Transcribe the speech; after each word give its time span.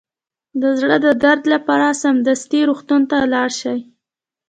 د 0.61 0.63
زړه 0.79 0.97
د 1.05 1.07
درد 1.23 1.43
لپاره 1.53 1.87
سمدستي 2.01 2.61
روغتون 2.69 3.01
ته 3.11 3.17
لاړ 3.33 3.49
شئ 3.59 3.79